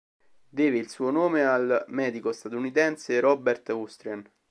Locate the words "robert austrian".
3.19-4.27